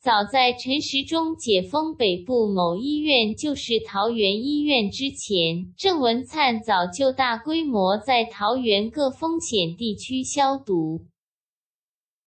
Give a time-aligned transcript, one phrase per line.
[0.00, 11.00] 早在陈时中解封北部某医院，就是桃园医院之前，郑文灿早就大规模在桃园各风险地区消毒。